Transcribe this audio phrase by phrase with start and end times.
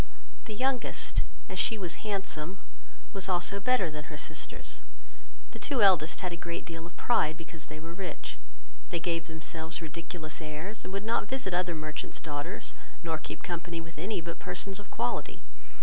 [0.45, 2.59] The youngest, as she was handsome,
[3.13, 4.81] was also better than her sisters.
[5.51, 8.39] The two eldest had a great deal of pride, because they were rich.
[8.89, 13.79] They gave themselves ridiculous airs, and would not visit other merchants' daughters, nor keep company
[13.79, 15.43] with any but persons of quality.